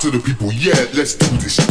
to 0.00 0.10
the 0.10 0.18
people, 0.20 0.52
yeah, 0.52 0.74
let's 0.94 1.14
do 1.14 1.26
this. 1.38 1.67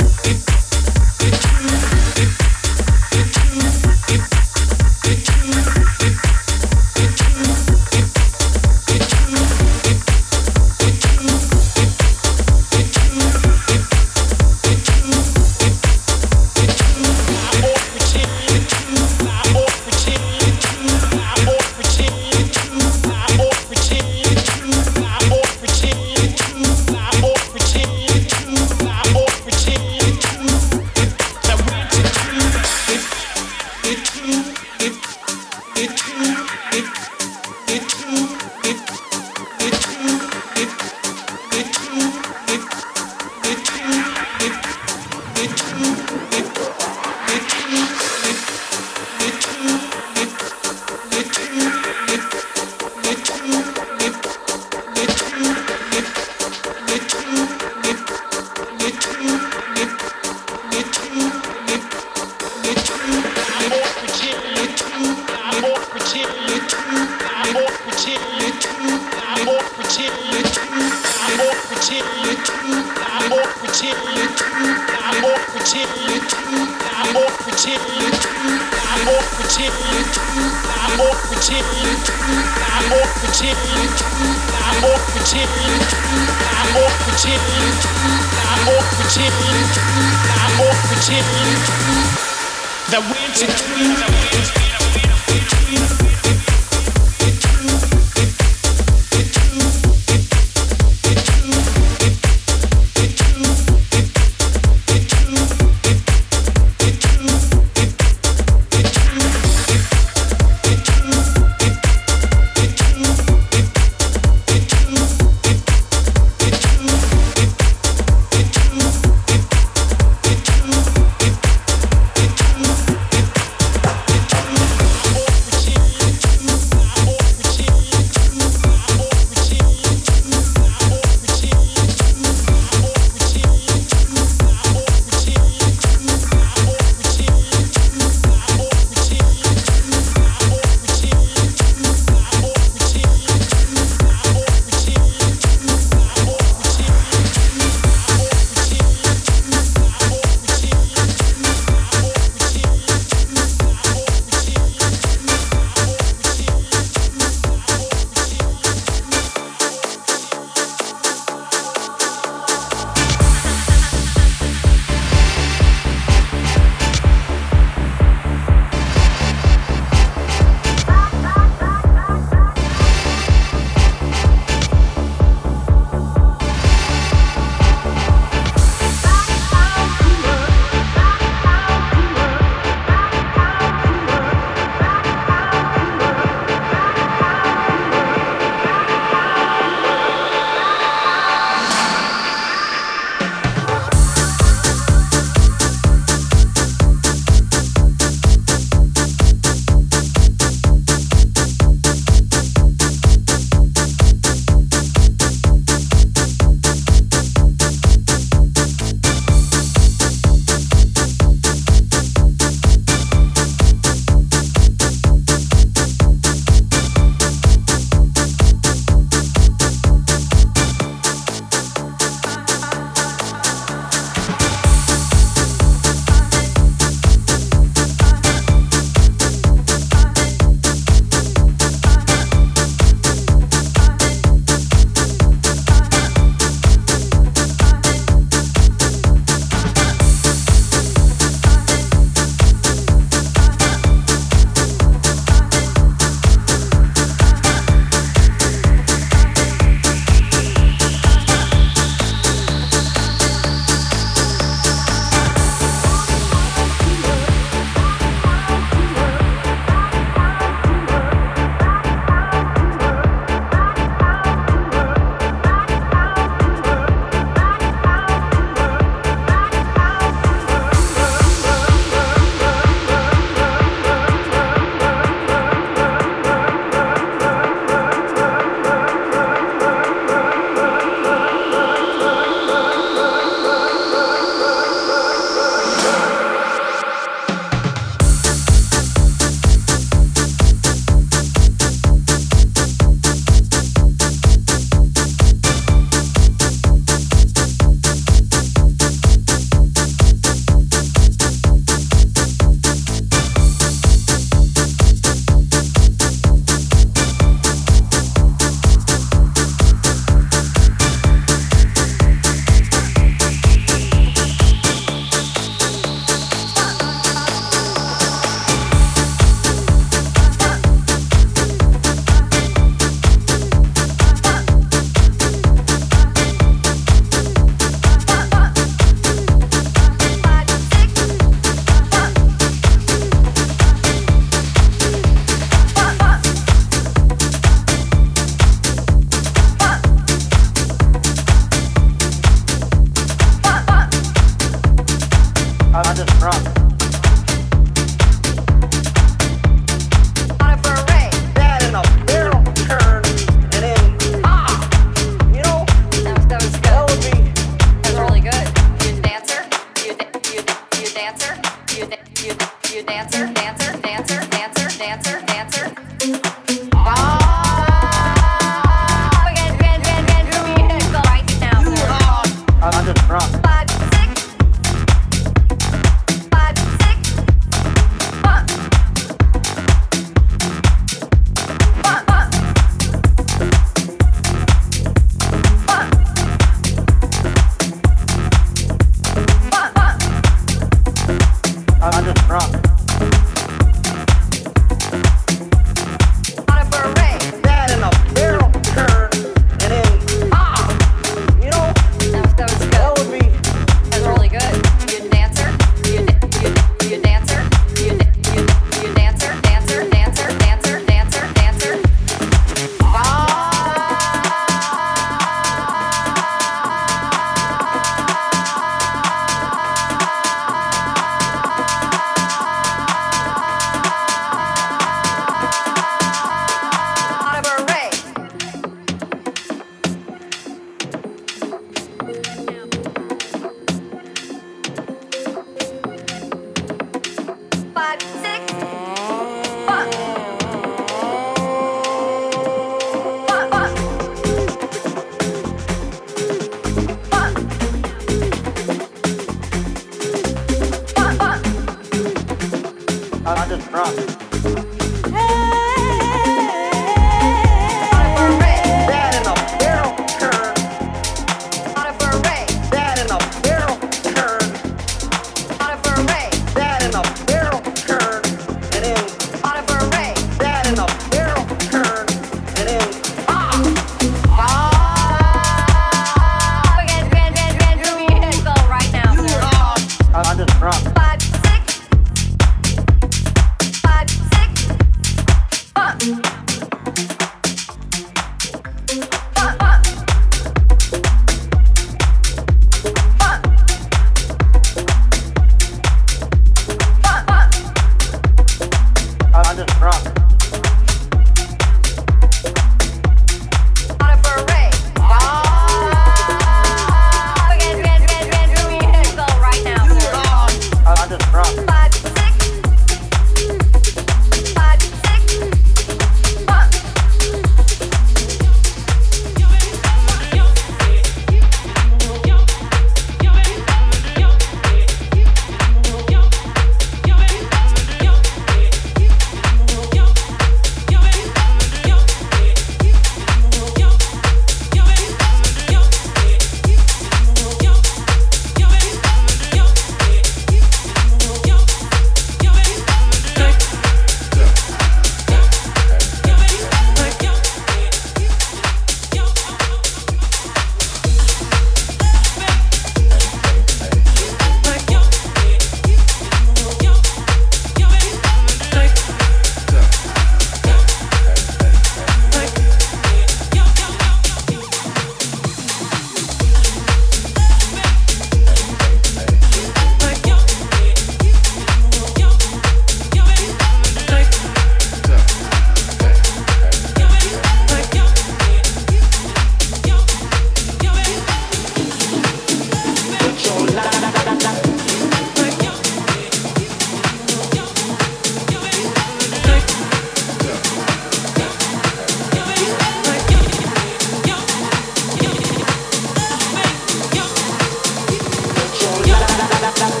la. 599.79 600.00